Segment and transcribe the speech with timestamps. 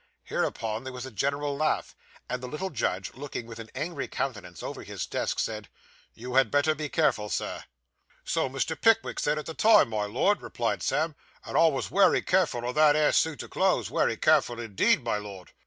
[0.23, 1.95] Hereupon there was a general laugh;
[2.27, 5.69] and the little judge, looking with an angry countenance over his desk, said,
[6.15, 7.65] 'You had better be careful, Sir.'
[8.23, 8.75] 'So Mr.
[8.81, 12.73] Pickwick said at the time, my Lord,' replied Sam; 'and I was wery careful o'
[12.73, 15.51] that 'ere suit o' clothes; wery careful indeed, my Lord.